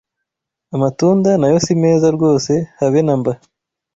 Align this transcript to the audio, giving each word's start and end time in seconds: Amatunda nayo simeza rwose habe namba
Amatunda 0.75 1.29
nayo 1.39 1.57
simeza 1.65 2.07
rwose 2.15 2.51
habe 2.79 2.99
namba 3.05 3.31